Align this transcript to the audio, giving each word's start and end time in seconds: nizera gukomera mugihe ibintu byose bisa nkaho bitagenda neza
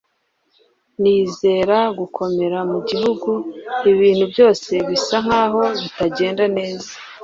nizera 1.01 1.77
gukomera 1.99 2.57
mugihe 2.71 3.07
ibintu 3.91 4.23
byose 4.31 4.71
bisa 4.87 5.17
nkaho 5.25 5.61
bitagenda 5.81 6.43
neza 6.57 6.91